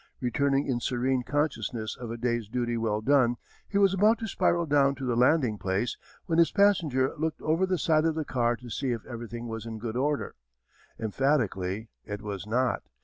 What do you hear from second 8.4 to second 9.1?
to see if